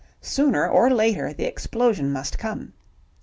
[0.19, 2.73] Sooner or later the explosion must come.